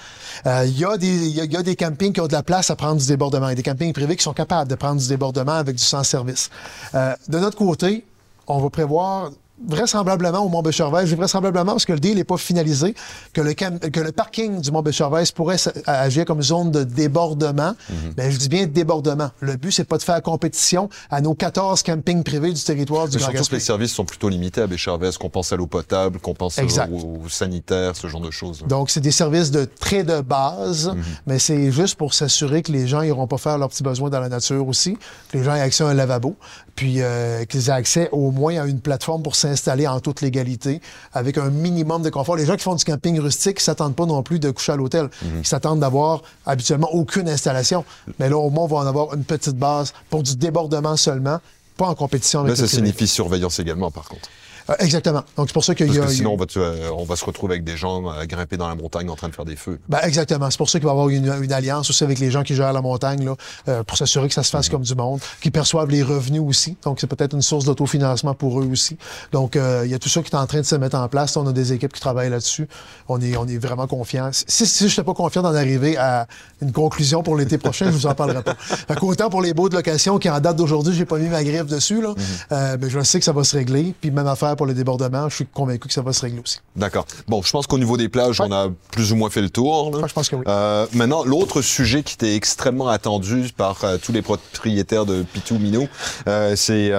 [0.47, 2.77] Euh, il y, a des, y, a des campings qui ont de la place à
[2.77, 3.47] prendre du débordement.
[3.49, 5.83] Il y a des campings privés qui sont capables de prendre du débordement avec du
[5.83, 6.51] sans-service.
[6.95, 8.05] Euh, de notre côté,
[8.47, 9.31] on va prévoir
[9.67, 12.95] vraisemblablement au mont béchervaise vraisemblablement parce que le deal n'est pas finalisé,
[13.33, 17.75] que le, que le parking du mont béchervaise pourrait agir comme zone de débordement.
[17.89, 19.31] Mais ben, je dis bien débordement.
[19.41, 23.19] Le but, c'est pas de faire compétition à nos 14 campings privés du territoire du
[23.19, 23.57] Grand Gaspé.
[23.57, 27.29] les services sont plutôt limités à Béchervaise, qu'on pense à l'eau potable, qu'on pense aux,
[27.29, 28.65] sanitaires, ce genre de choses.
[28.67, 31.03] Donc, c'est des services de très de base, mhm.
[31.27, 34.21] mais c'est juste pour s'assurer que les gens n'iront pas faire leurs petits besoins dans
[34.21, 34.97] la nature aussi,
[35.31, 36.37] que les gens aient accès à un lavabo,
[36.79, 40.81] puis euh, qu'ils aient accès au moins à une plateforme pour s'installer en toute légalité,
[41.13, 42.37] avec un minimum de confort.
[42.37, 44.77] Les gens qui font du camping rustique ne s'attendent pas non plus de coucher à
[44.77, 45.11] l'hôtel.
[45.23, 45.41] Mhm.
[45.41, 47.85] Ils s'attendent d'avoir habituellement aucune installation.
[48.21, 51.41] Mais là, au moins, on va en avoir une petite base pour du débordement seulement,
[51.77, 54.29] pas en compétition avec Là, ça signifie surveillance également, par contre.
[54.71, 55.23] Euh, exactement.
[55.37, 56.07] Donc, c'est pour ça qu'il y a...
[56.07, 58.69] Que sinon, on va, euh, on va, se retrouver avec des gens à grimper dans
[58.69, 59.79] la montagne en train de faire des feux.
[59.89, 60.51] Ben, exactement.
[60.51, 62.55] C'est pour ça qu'il va y avoir une, une, alliance aussi avec les gens qui
[62.55, 63.35] gèrent la montagne, là,
[63.69, 64.73] euh, pour s'assurer que ça se fasse mhm.
[64.73, 66.77] comme du monde, qu'ils perçoivent les revenus aussi.
[66.85, 68.99] Donc, c'est peut-être une source d'autofinancement pour eux aussi.
[69.33, 71.37] Donc, il y a tout ça qui est en train de se mettre en place.
[71.37, 72.69] On a des équipes qui travaillent là-dessus.
[73.09, 74.31] On est, on est vraiment confiants.
[74.33, 76.27] Si, si je n'étais pas confiant d'en arriver à
[76.61, 78.55] une conclusion pour l'été prochain, je vous en parlerai pas.
[78.59, 81.43] Fait autant pour les beaux de location qui, en date d'aujourd'hui, j'ai pas mis ma
[81.43, 82.79] griffe dessus, là, mhm.
[82.81, 83.95] mais je sais que ça va se régler.
[84.01, 86.59] Puis même affaire pour le débordement je suis convaincu que ça va se régler aussi.
[86.77, 87.07] D'accord.
[87.29, 90.07] Bon, je pense qu'au niveau des plages, on a plus ou moins fait le tour.
[90.07, 90.45] je pense que oui.
[90.47, 95.59] Euh, maintenant, l'autre sujet qui était extrêmement attendu par euh, tous les propriétaires de Pitou
[95.59, 95.89] Minou,
[96.27, 96.91] euh, c'est,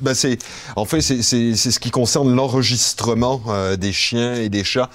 [0.00, 0.38] ben c'est,
[0.76, 3.42] en fait, c'est ce qui concerne l'enregistrement
[3.78, 4.90] des chiens et des chats,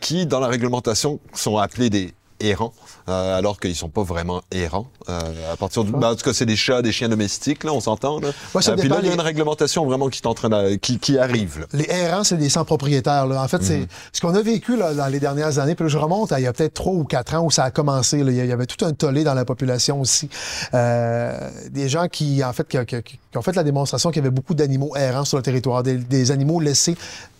[0.00, 2.72] qui, dans la réglementation, sont appelés des errants.
[3.08, 4.86] Euh, alors qu'ils sont pas vraiment errants.
[5.08, 7.72] Euh, à partir du, bah, en tout cas, c'est des chats, des chiens domestiques, là,
[7.72, 8.18] on s'entend.
[8.18, 8.28] Là.
[8.28, 11.18] Euh, puis là, il y a une réglementation vraiment qui est en train qui, qui
[11.18, 11.66] arrive.
[11.72, 13.26] Les errants, c'est des sans propriétaires.
[13.26, 13.42] Là.
[13.42, 13.86] En fait, c'est mhm.
[14.12, 15.74] ce qu'on a vécu là, dans les dernières années.
[15.74, 17.70] Puis je remonte à il y a peut-être trois ou quatre ans où ça a
[17.70, 18.22] commencé.
[18.24, 18.30] Là.
[18.30, 20.28] Il y avait tout un tollé dans la population aussi.
[20.72, 24.54] des gens qui, en fait, qui, qui, ont fait la démonstration qu'il y avait beaucoup
[24.54, 26.96] d'animaux errants sur le territoire, des, des animaux laissés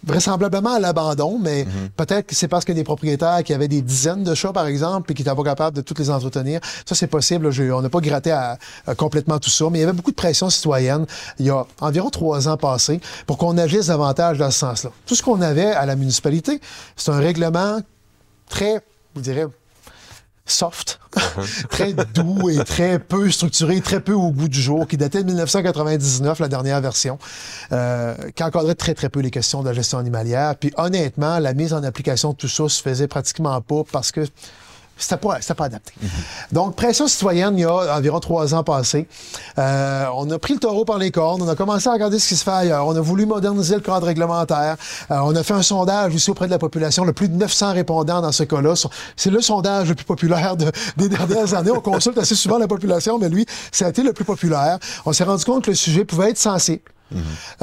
[0.07, 1.89] vraisemblablement à l'abandon, mais mhm.
[1.97, 4.84] peut-être que c'est parce que des propriétaires qui avaient des dizaines de chats, par exemple,
[5.09, 6.61] et qui n'étaient pas capables de toutes les entretenir.
[6.87, 7.49] Ça, c'est possible.
[7.73, 8.37] on n'a pas gratté
[8.97, 11.07] complètement tout ça, mais il y avait beaucoup de pression citoyenne
[11.39, 14.91] il y a environ trois ans passés pour qu'on agisse davantage dans ce sens-là.
[15.07, 16.61] Tout ce qu'on avait à la municipalité,
[16.97, 17.81] c'est un règlement
[18.49, 18.81] très,
[19.17, 19.47] je dirais,
[20.47, 21.01] soft,
[21.71, 25.27] très doux et très peu structuré, très peu au goût du jour, qui datait de
[25.27, 27.19] 1999, la dernière version,
[27.73, 30.57] euh, qui encadrait très très peu les questions de la gestion animalière.
[30.57, 34.27] Puis honnêtement, la mise en application de tout ça se faisait pratiquement pas parce que
[34.97, 35.93] c'était pas, pas adapté.
[36.53, 39.09] Donc, pression citoyenne, il y a environ trois ans passés.
[39.59, 42.29] Euh, on a pris le taureau par les cornes, on a commencé à regarder ce
[42.29, 44.77] qui se fait ailleurs, on a voulu moderniser le cadre réglementaire,
[45.11, 47.73] euh, on a fait un sondage aussi auprès de la population, le plus de 900
[47.73, 48.75] répondants dans ce cas-là.
[49.17, 51.71] C'est le sondage le plus populaire des dernières années.
[51.71, 54.79] On consulte assez souvent la population, mais lui, ça a été le plus populaire.
[55.07, 56.83] On s'est rendu compte que le sujet pouvait être sensible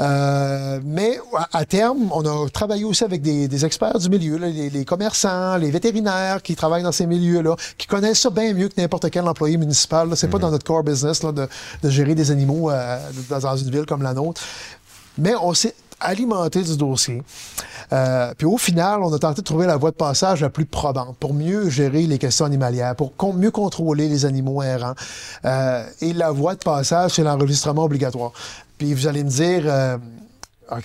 [0.00, 1.18] Euh, mais
[1.52, 6.42] à, terme, on a travaillé aussi avec des, experts du milieu, les, commerçants, les vétérinaires
[6.42, 10.08] qui travaillent dans ces milieux-là, qui connaissent ça bien mieux que n'importe quel employé municipal.
[10.16, 11.48] C'est pas dans notre core business de,
[11.84, 14.40] gérer des animaux euh, dans une ville comme la nôtre.
[15.18, 17.22] Mais on s'est alimenté du dossier.
[17.92, 20.64] Euh, puis au final, on a tenté de trouver la voie de passage la plus
[20.64, 24.94] probante pour mieux gérer les questions animalières, pour mieux contrôler les animaux errants.
[25.44, 28.32] Euh, et la voie de passage, c'est l'enregistrement obligatoire.
[28.82, 29.96] Puis vous allez me dire, euh,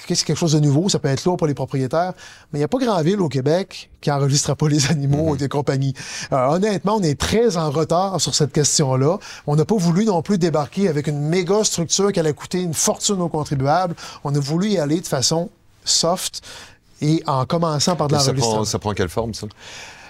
[0.08, 2.14] c'est quelque chose de nouveau, ça peut être lourd pour les propriétaires,
[2.54, 5.40] mais il n'y a pas grand ville au Québec qui n'enregistre pas les animaux mm-hmm.
[5.40, 5.96] des compagnies.
[6.32, 9.18] Euh, honnêtement, on est très en retard sur cette question-là.
[9.48, 12.76] On n'a pas voulu non plus débarquer avec une méga structure qui allait coûter une
[12.76, 13.96] fortune aux contribuables.
[14.24, 15.50] On a voulu y aller de façon
[15.84, 16.44] soft
[17.02, 18.64] et en commençant par de l'enregistrement.
[18.64, 19.48] Ça, ça prend quelle forme, ça?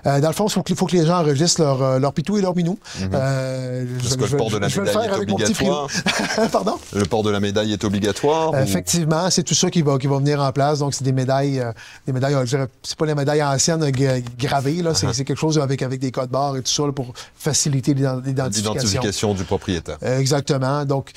[0.05, 2.38] Euh, dans le fond, il faut, faut, que les gens enregistrent leur, euh, leur pitou
[2.38, 2.77] et leur minou.
[2.99, 3.10] Mhm.
[3.13, 5.88] euh, Parce que le port de la médaille est obligatoire.
[6.51, 6.75] Pardon?
[6.93, 8.57] Le port de la médaille est obligatoire?
[8.60, 10.79] Effectivement, c'est tout ça qui va, qui va venir en place.
[10.79, 11.71] Donc, c'est des médailles, euh,
[12.05, 12.36] des médailles,
[12.83, 13.89] c'est pas les médailles anciennes
[14.38, 14.91] gravées, là.
[14.91, 15.13] Uh-huh.
[15.13, 18.73] C'est quelque chose avec, avec des codes barres et tout ça pour faciliter l'identification.
[18.73, 19.97] L'identification du propriétaire.
[20.01, 20.86] exactement.
[20.86, 21.12] Donc,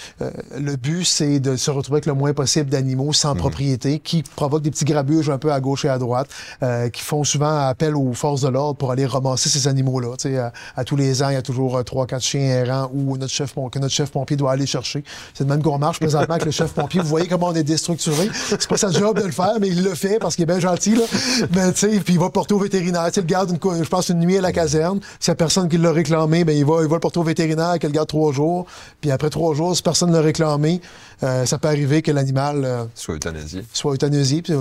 [0.58, 3.40] le but, c'est de se retrouver avec le moins possible d'animaux sans mhm.
[3.40, 6.28] propriété qui provoquent des petits grabuges un peu à gauche et à droite,
[6.92, 10.14] qui font souvent appel aux forces de l'ordre pour aller ramasser ces animaux-là.
[10.24, 13.16] À, à, tous les ans, il y a toujours euh, trois, quatre chiens errants où
[13.16, 15.04] notre chef, que notre chef pompier doit aller chercher.
[15.34, 17.00] C'est de même qu'on marche présentement avec le chef pompier.
[17.00, 18.28] Vous voyez comment on est déstructuré.
[18.34, 20.60] C'est pas sa job de le faire, mais il le fait parce qu'il est bien
[20.60, 20.94] gentil.
[20.94, 21.72] Là.
[21.72, 23.10] Puis il va porter au vétérinaire.
[23.10, 25.00] T'sais, il garde, une, je pense, une nuit à la caserne.
[25.18, 27.78] Si a personne qui l'a réclamé, ben, il, va, il va le porter au vétérinaire,
[27.78, 28.66] qu'il garde trois jours.
[29.00, 30.80] Puis après trois jours, si personne ne l'a réclamé,
[31.22, 33.64] euh, ça peut arriver que l'animal euh, soit euthanasié.
[33.72, 34.42] Soit euthanasié.
[34.42, 34.52] Puis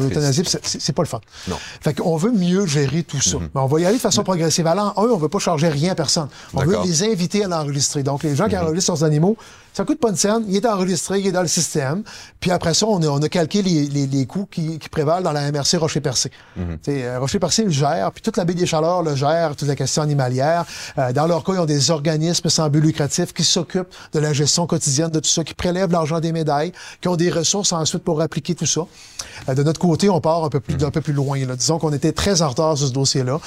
[0.63, 1.21] c'est pas le fun.
[1.47, 1.57] Non.
[1.81, 3.37] Fait qu'on veut mieux gérer tout ça.
[3.37, 3.49] Mm-hmm.
[3.55, 4.65] on va y aller de façon progressive.
[4.67, 6.27] Alors, un, on veut pas changer rien à personne.
[6.53, 8.03] On veut les inviter à l'enregistrer.
[8.03, 8.63] Donc, les gens qui mm-hmm.
[8.63, 9.37] enregistrent leurs animaux,
[9.73, 12.03] ça coûte pas une scène, il est enregistré, il est dans le système.
[12.39, 15.23] Puis après ça, on a, on a calqué les, les, les coûts qui, qui, prévalent
[15.23, 16.31] dans la MRC Rocher-Percé.
[16.57, 16.75] Mm
[17.19, 20.65] Rocher-Percé le gère, puis toute la baie des Chaleurs le gère, toute la question animalière.
[20.97, 24.33] Euh, dans leur cas, ils ont des organismes sans but lucratif qui s'occupent de la
[24.33, 28.03] gestion quotidienne de tout ça, qui prélèvent l'argent des médailles, qui ont des ressources ensuite
[28.03, 28.81] pour appliquer tout ça.
[29.47, 31.45] Euh, de notre côté, on part un peu plus, d'un peu plus loin.
[31.45, 31.55] Là.
[31.55, 33.39] Disons qu'on était très en retard sur ce dossier-là.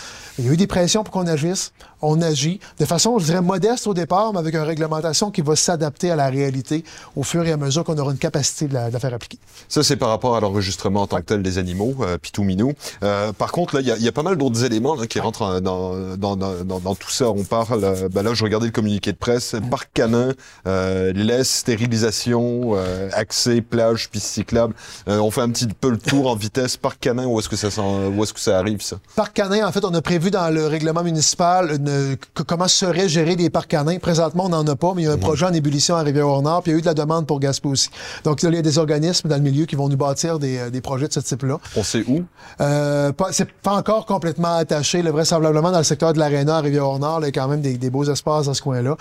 [0.42, 1.72] Il y a eu des pressions pour qu'on agisse.
[2.04, 5.54] On agit de façon, je dirais, modeste au départ, mais avec une réglementation qui va
[5.54, 6.82] s'adapter à la réalité
[7.14, 9.38] au fur et à mesure qu'on aura une capacité de la, faire appliquer.
[9.68, 12.72] Ça, c'est par rapport à l'enregistrement en tant que tel des animaux, euh, pitou minou.
[13.04, 16.16] Euh, par contre, là, il y, a pas mal d'autres éléments qui rentrent euh, dans,
[16.16, 17.30] dans, dans, dans, tout ça.
[17.30, 19.70] On parle, euh, ben là, je regardais le communiqué de presse, mm.
[19.70, 20.32] parc canin,
[20.66, 22.74] euh, laisse, stérilisation,
[23.12, 24.74] accès, plage, piste cyclable.
[25.06, 26.76] on fait un petit peu le tour en vitesse.
[26.76, 28.96] Parc canin, où est-ce que ça, où est-ce que ça arrive, ça?
[29.14, 32.16] Parc canin, en fait, on a prévu dans le règlement municipal une,
[32.46, 33.98] comment seraient gérés les parcs canins.
[33.98, 36.62] Présentement, on n'en a pas, mais il y a un projet en ébullition à Rivière-au-Nord,
[36.62, 37.90] puis il y a eu de la demande pour Gaspé aussi.
[38.24, 40.70] Donc, il y a des organismes dans le milieu qui vont nous bâtir des, euh,
[40.70, 41.58] des projets de ce type-là.
[41.76, 42.24] On sait où?
[42.60, 45.02] Euh, c'est pas encore complètement attaché.
[45.02, 47.76] Le vraisemblablement, dans le secteur de l'Arena à Rivière-au-Nord, il y a quand même des,
[47.76, 48.96] des beaux espaces dans ce coin-là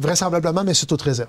[0.00, 1.28] vraisemblablement, mais c'est toute réserve.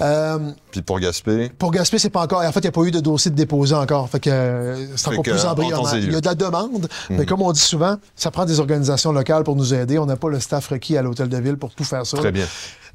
[0.00, 0.38] Euh,
[0.70, 1.50] Puis pour Gaspé?
[1.58, 2.42] Pour Gaspé, c'est pas encore.
[2.42, 4.08] En fait, il n'y a pas eu de dossier de déposé encore.
[4.08, 5.96] Fait que euh, c'est encore plus embryonnaire.
[5.96, 7.26] Il y a de la demande, mais mhm.
[7.26, 9.98] comme on dit souvent, ça prend des organisations locales pour nous aider.
[9.98, 12.16] On n'a pas le staff requis à l'hôtel de ville pour tout faire ça.
[12.16, 12.46] Très bien.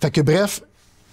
[0.01, 0.61] Fait que bref,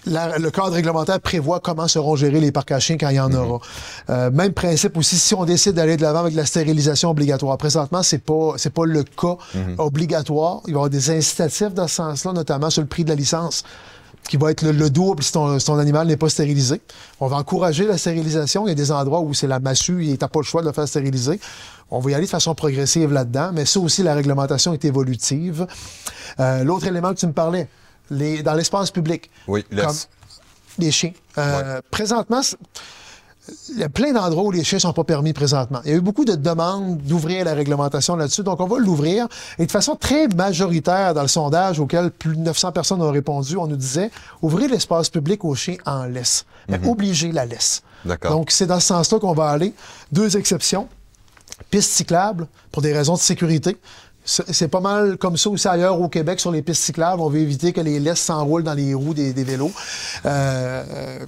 [0.06, 3.28] le cadre réglementaire prévoit comment seront gérés les parcs à chiens quand il y en
[3.28, 3.36] mhm.
[3.36, 3.60] aura.
[4.08, 7.56] Euh, même principe aussi, si on décide d'aller de l'avant avec la stérilisation obligatoire.
[7.58, 9.74] Présentement, c'est pas c'est pas le cas mhm.
[9.78, 10.62] obligatoire.
[10.66, 13.14] Il va y avoir des incitatifs dans ce sens-là, notamment sur le prix de la
[13.14, 13.64] licence
[14.28, 16.80] qui va être le, double si ton, animal n'est pas stérilisé.
[17.18, 18.66] On va encourager la stérilisation.
[18.66, 20.62] Il y a des endroits où c'est la massue et tu n'as pas le choix
[20.62, 21.40] de le faire stériliser.
[21.90, 25.66] On va y aller de façon progressive là-dedans, mais ça aussi, la réglementation est évolutive.
[26.38, 27.68] Euh, l'autre élément que tu me parlais,
[28.10, 29.30] les, dans l'espace public.
[29.48, 29.96] Oui, comme
[30.78, 31.12] les chiens.
[31.36, 32.40] Euh, présentement,
[33.70, 35.80] il y a plein d'endroits où les chiens sont pas permis présentement.
[35.84, 39.26] Il y a eu beaucoup de demandes d'ouvrir la réglementation là-dessus, donc on va l'ouvrir.
[39.58, 43.56] Et de façon très majoritaire dans le sondage auquel plus de 900 personnes ont répondu,
[43.56, 44.10] on nous disait
[44.42, 47.82] ouvrez l'espace public aux chiens en laisse, mais mm obligez la laisse.
[48.22, 49.74] Donc c'est dans ce sens-là qu'on va aller.
[50.12, 50.88] Deux exceptions
[51.70, 53.76] piste cyclable pour des raisons de sécurité.
[54.24, 57.20] C'est pas mal comme ça aussi ailleurs au Québec sur les pistes cyclables.
[57.20, 59.72] On veut éviter que les laisses s'enroulent dans les roues des, vélos.
[60.26, 61.26] Euh, euh,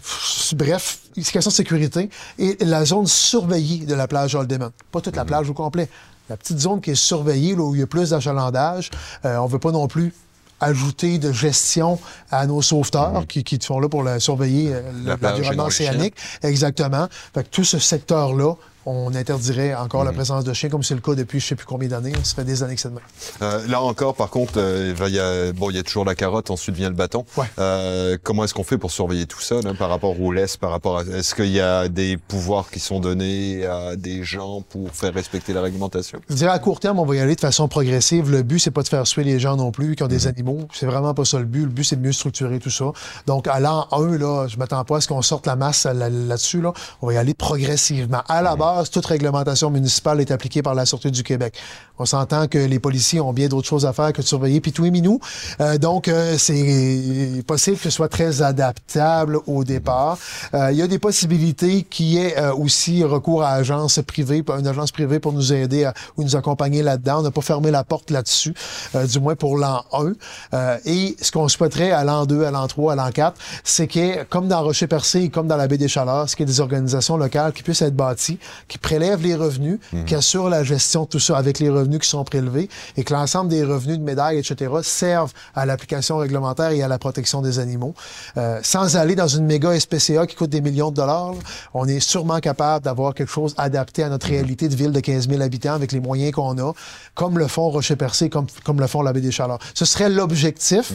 [0.54, 2.10] bref, c'est question de sécurité.
[2.38, 4.70] Et la zone surveillée de la plage Holdeman.
[4.90, 5.28] Pas toute la mhm.
[5.28, 5.88] plage au complet.
[6.28, 8.90] La petite zone qui est surveillée, là, où il y a plus d'achalandage.
[9.24, 10.12] Euh, on veut pas non plus
[10.60, 11.98] ajouter de gestion
[12.30, 13.26] à nos sauveteurs mhm.
[13.26, 16.14] qui, qui, sont là pour la, surveiller l'environnement océanique.
[16.42, 17.08] Exactement.
[17.34, 18.54] Fait que tout ce secteur-là
[18.86, 21.54] on interdirait encore la présence de chiens, comme c'est le cas depuis je ne sais
[21.56, 22.12] plus combien d'années.
[22.24, 23.02] Ça fait des années que c'est de même.
[23.42, 26.14] Euh, là encore, par contre, euh, il y a, bon, il y a toujours la
[26.14, 27.24] carotte, ensuite vient le bâton.
[27.36, 27.46] Ouais.
[27.58, 30.70] Euh, comment est-ce qu'on fait pour surveiller tout ça là, par rapport au laisse, par
[30.70, 34.90] rapport à est-ce qu'il y a des pouvoirs qui sont donnés à des gens pour
[34.92, 36.20] faire respecter la réglementation?
[36.28, 38.30] Je dirais à court terme, on va y aller de façon progressive.
[38.30, 40.58] Le but, c'est pas de faire suer les gens non plus qui ont des animaux.
[40.72, 41.62] C'est vraiment pas ça le but.
[41.62, 42.86] Le but, c'est de mieux structurer tout ça.
[43.26, 46.08] Donc, à l'an 1, là, je m'attends pas à ce qu'on sorte la masse là-
[46.10, 46.60] là-dessus.
[46.60, 46.72] Là.
[47.00, 48.22] On va y aller progressivement.
[48.28, 51.54] À la base, toute réglementation municipale est appliquée par la Sûreté du Québec.
[51.98, 54.72] On s'entend que les policiers ont bien d'autres choses à faire que de surveiller puis
[54.72, 55.20] tout et minou.
[55.60, 60.18] Euh, donc, euh, c'est possible que ce soit très adaptable au départ.
[60.54, 64.66] Euh, il y a des possibilités qui est euh, aussi recours à agence privée, une
[64.66, 67.20] agence privée pour nous aider à- ou nous accompagner là-dedans.
[67.20, 68.54] On n'a pas fermé la porte là-dessus,
[68.94, 70.12] euh, du moins pour l'an 1.
[70.54, 73.96] Euh, et ce qu'on souhaiterait à l'an 2, à l'an 3, à l'an 4, c'est
[73.96, 76.60] ait, comme dans Rocher-Percé, comme dans la baie des Chaleurs, c'est qu'il y ait des
[76.60, 81.08] organisations locales qui puissent être bâties, qui prélèvent les revenus, qui assurent la gestion de
[81.08, 84.38] tout ça avec les revenus qui sont prélevés et que l'ensemble des revenus de médailles,
[84.38, 87.94] etc., servent à l'application réglementaire et à la protection des animaux.
[88.36, 91.38] Euh, sans aller dans une méga SPCA qui coûte des millions de dollars, là,
[91.74, 95.28] on est sûrement capable d'avoir quelque chose adapté à notre réalité de ville de 15
[95.28, 96.72] 000 habitants avec les moyens qu'on a,
[97.14, 99.58] comme le font Rocher-Percé, comme, comme le font la baie des Chaleurs.
[99.74, 100.92] Ce serait l'objectif.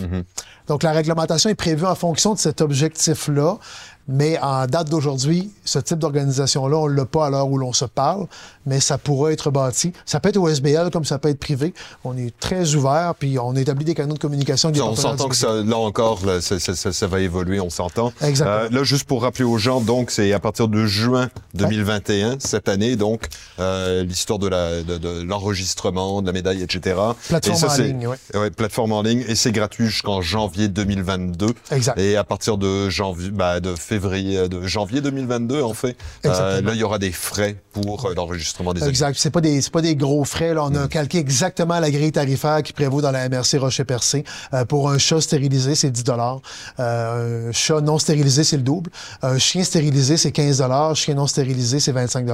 [0.68, 3.58] Donc, la réglementation est prévue en fonction de cet objectif-là.
[4.08, 7.74] Mais en date d'aujourd'hui, ce type d'organisation-là, on ne l'a pas à l'heure où l'on
[7.74, 8.26] se parle,
[8.66, 9.92] mais ça pourrait être bâti.
[10.06, 11.74] Ça peut être au SBL comme ça peut être privé.
[12.06, 14.70] On est très ouvert, puis on établit des canaux de communication.
[14.70, 17.70] avec On s'entend que ça, là encore, là, ça, ça- ça- ça va évoluer, on
[17.70, 18.14] s'entend.
[18.22, 18.58] Exactement.
[18.58, 22.70] Euh, là, juste pour rappeler aux gens, donc, c'est à partir de juin 2021, cette
[22.70, 23.28] année, donc,
[23.60, 26.96] euh, l'histoire de la, de, de l'enregistrement, de la médaille, etc.
[27.28, 28.18] Plateforme Et ça, en ligne, ouais.
[28.40, 31.48] Ouais, plateforme en ligne, et c'est gratuit jusqu'en janvier 2022.
[31.72, 32.00] Exact.
[32.00, 36.72] Et à partir de janvier, bah, de février, de janvier 2022, en fait, euh, là,
[36.74, 38.88] il y aura des frais pour euh, l'enregistrement des.
[38.88, 39.18] Exact.
[39.18, 40.54] C'est pas des pas des gros frais.
[40.54, 40.66] Là.
[40.66, 40.78] On Mm.
[40.78, 44.24] a calqué exactement la grille tarifaire qui prévaut dans la MRC Rocher-Percé.
[44.54, 46.04] Euh, pour un chat stérilisé, c'est 10
[46.80, 48.90] euh, Un chat non stérilisé, c'est le double.
[49.22, 50.64] Un chien stérilisé, c'est 15
[50.96, 52.28] Chien non stérilisé, c'est 25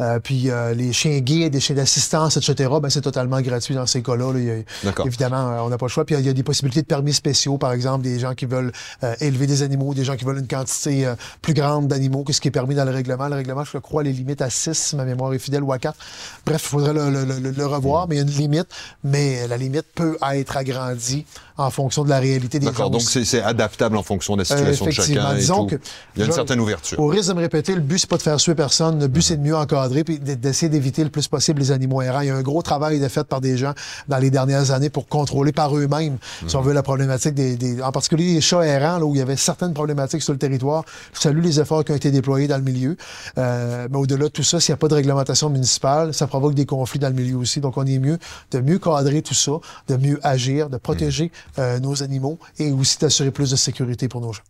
[0.00, 3.86] euh, Puis euh, les chiens guides, des chiens d'assistance, etc., ben, c'est totalement gratuit dans
[3.86, 4.32] ces cas-là.
[4.32, 4.62] là.
[5.04, 6.04] Évidemment, euh, on n'a pas le choix.
[6.04, 8.46] Puis il y y, a des possibilités de permis spéciaux, par exemple, des gens qui
[8.46, 12.22] veulent euh, élever des animaux, des gens qui veulent une quantité euh, plus grande d'animaux
[12.24, 13.28] que ce qui est permis dans le règlement.
[13.28, 15.78] Le règlement, je crois, les limite à 6, si ma mémoire est fidèle, ou à
[15.78, 15.96] 4.
[16.44, 18.66] Bref, il faudrait le, le- le- le revoir, mais il y a une limite.
[19.04, 21.24] Mais la limite peut être agrandie
[21.58, 24.84] en fonction de la réalité des D'accord, donc c'est adaptable en fonction de la situation
[24.84, 25.22] de Euh, effectivement.
[25.22, 25.36] chacun.
[25.36, 25.76] et Disons tout.
[25.76, 25.80] que-
[26.14, 27.00] Il y a une je- certaine ouverture.
[27.00, 29.00] Au risque de me répéter, le but, c'est pas de faire suer personne.
[29.00, 32.20] Le but, c'est de mieux encadrer puis d'essayer d'éviter le plus possible les animaux errants.
[32.20, 33.72] Il y a un gros travail de fait par des gens
[34.08, 37.80] dans les dernières années pour contrôler par eux-mêmes, si on veut, la problématique des, des-
[37.82, 40.75] en particulier les chats errants, là, où il y avait certaines problématiques sur le territoire.
[41.12, 42.96] Je salue les efforts qui ont été déployés dans le milieu.
[43.38, 46.54] Euh, mais au-delà de tout ça, s'il n'y a pas de réglementation municipale, ça provoque
[46.54, 47.60] des conflits dans le milieu aussi.
[47.60, 48.18] Donc, on est mieux
[48.50, 49.52] de mieux cadrer tout ça,
[49.88, 54.20] de mieux agir, de protéger euh, nos animaux et aussi d'assurer plus de sécurité pour
[54.20, 54.42] nos gens.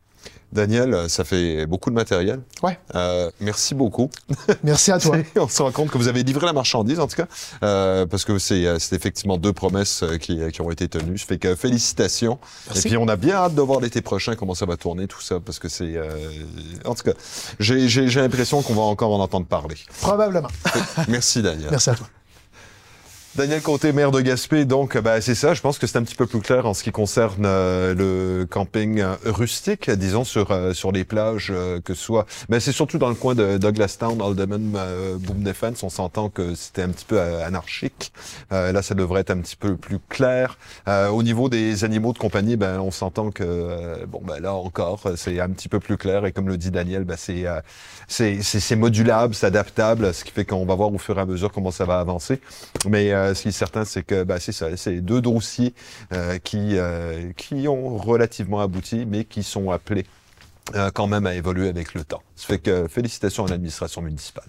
[0.53, 2.41] Daniel, euh, ça fait beaucoup de matériel.
[2.63, 2.79] Ouais.
[2.95, 4.11] Euh, merci beaucoup.
[4.65, 5.17] Merci à toi.
[5.37, 7.27] On se rend compte que vous avez livré la marchandise, en tout cas,
[7.63, 11.19] euh, parce que c'est euh, effectivement deux promesses euh, qui, qui ont été tenues.
[11.19, 12.39] Ça fait que félicitations.
[12.69, 12.87] Merci.
[12.87, 15.21] Et puis on a bien hâte de voir l'été prochain comment ça va tourner tout
[15.21, 16.09] ça, parce que c'est, euh,
[16.85, 17.13] en tout cas,
[17.59, 19.77] j'ai l'impression qu'on va encore en entendre parler.
[20.01, 20.49] Probablement.
[21.09, 21.69] Merci Daniel.
[21.71, 22.07] Merci à toi.
[23.37, 26.15] Daniel Côté, maire de Gaspé, donc bah, c'est ça, je pense que c'est un petit
[26.15, 30.73] peu plus clair en ce qui concerne euh, le camping euh, rustique, disons, sur, euh,
[30.73, 32.25] sur les plages, euh, que ce soit...
[32.49, 36.55] Mais c'est surtout dans le coin de Douglastown, Alderman, euh, Boom Defense, on s'entend que
[36.55, 38.11] c'était un petit peu anarchique.
[38.51, 40.57] Là, ça devrait être un petit peu plus clair.
[40.87, 45.41] Au niveau des animaux de compagnie, ben, on s'entend que, bon, ben, là encore, c'est
[45.41, 47.45] un petit peu plus clair, et comme le dit Daniel, ben, c'est-
[48.09, 51.53] c'est modulable, c'est adaptable, ce qui fait qu'on va voir au fur et à mesure
[51.53, 52.41] comment ça va avancer.
[52.89, 54.69] Mais euh, ce qui est certain, c'est que bah, c'est ça,
[55.01, 55.75] deux dossiers
[56.13, 60.07] euh, qui, euh, qui ont relativement abouti, mais qui sont appelés
[60.95, 62.25] quand même à évoluer avec le temps.
[62.35, 64.49] Fait que félicitations à l'administration municipale.